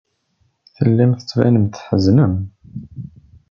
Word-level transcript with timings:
Tellam 0.75 1.11
tettbanem-d 1.13 1.73
tḥeznem. 1.75 2.33